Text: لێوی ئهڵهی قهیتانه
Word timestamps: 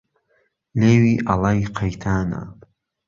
لێوی 0.79 1.15
ئهڵهی 1.27 1.65
قهیتانه 1.75 2.41